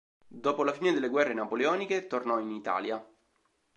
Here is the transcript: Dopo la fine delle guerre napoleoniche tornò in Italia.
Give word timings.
Dopo 0.25 0.63
la 0.63 0.73
fine 0.73 0.93
delle 0.93 1.09
guerre 1.09 1.35
napoleoniche 1.35 2.07
tornò 2.07 2.39
in 2.39 2.49
Italia. 2.49 3.07